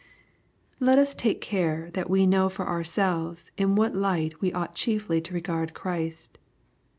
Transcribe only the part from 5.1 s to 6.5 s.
to regard Christ.